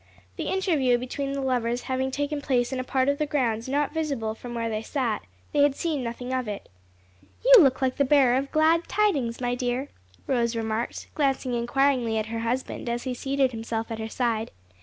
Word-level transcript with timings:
The 0.35 0.47
interview 0.47 0.97
between 0.97 1.33
the 1.33 1.41
lovers 1.41 1.83
having 1.83 2.09
taken 2.09 2.41
place 2.41 2.73
in 2.73 2.79
a 2.79 2.83
part 2.83 3.07
of 3.07 3.19
the 3.19 3.27
grounds 3.27 3.69
not 3.69 3.93
visible 3.93 4.33
from 4.33 4.55
where 4.55 4.67
they 4.67 4.81
sat, 4.81 5.21
they 5.53 5.61
had 5.61 5.75
seen 5.75 6.01
nothing 6.01 6.33
of 6.33 6.47
it. 6.47 6.69
"You 7.45 7.53
look 7.61 7.83
like 7.83 7.97
the 7.97 8.03
bearer 8.03 8.35
of 8.35 8.51
glad 8.51 8.87
tidings, 8.87 9.39
my 9.39 9.53
dear," 9.53 9.89
Rose 10.25 10.55
remarked, 10.55 11.13
glancing 11.13 11.53
inquiringly 11.53 12.17
at 12.17 12.25
her 12.33 12.39
husband 12.39 12.89
as 12.89 13.03
he 13.03 13.13
seated 13.13 13.51
himself 13.51 13.91
at 13.91 13.99
her 13.99 14.09
side. 14.09 14.49